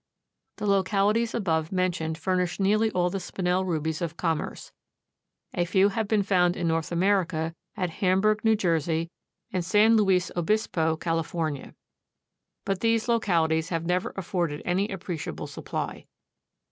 The 0.57 0.65
localities 0.65 1.35
above 1.35 1.71
mentioned 1.71 2.17
furnish 2.17 2.59
nearly 2.59 2.89
all 2.89 3.11
the 3.11 3.19
Spinel 3.19 3.63
rubies 3.65 4.01
of 4.01 4.17
commerce. 4.17 4.71
A 5.53 5.63
few 5.63 5.89
have 5.89 6.07
been 6.07 6.23
found 6.23 6.57
in 6.57 6.67
North 6.67 6.91
America 6.91 7.53
at 7.77 7.91
Hamburgh, 8.01 8.43
New 8.43 8.55
Jersey, 8.55 9.11
and 9.53 9.63
San 9.63 9.95
Luis 9.97 10.31
Obispo, 10.35 10.95
California. 10.95 11.75
But 12.65 12.79
these 12.79 13.07
localities 13.07 13.69
have 13.69 13.85
never 13.85 14.11
afforded 14.17 14.63
any 14.65 14.89
appreciable 14.89 15.45
supply. 15.45 16.07